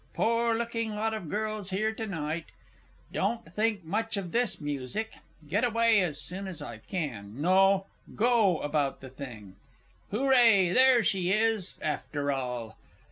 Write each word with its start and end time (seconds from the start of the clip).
Poor 0.15 0.55
looking 0.57 0.95
lot 0.95 1.13
of 1.13 1.29
girls 1.29 1.69
here 1.69 1.93
to 1.93 2.07
night 2.07 2.45
don't 3.13 3.45
think 3.45 3.83
much 3.83 4.17
of 4.17 4.31
this 4.31 4.59
music 4.59 5.17
get 5.47 5.63
away 5.63 6.01
as 6.01 6.19
soon 6.19 6.47
as 6.47 6.59
I 6.59 6.79
can, 6.79 7.39
no 7.39 7.85
go 8.15 8.59
about 8.63 9.01
the 9.01 9.09
thing!... 9.11 9.57
Hooray! 10.09 10.73
There 10.73 11.03
she 11.03 11.31
is, 11.31 11.77
after 11.83 12.31
all! 12.31 12.77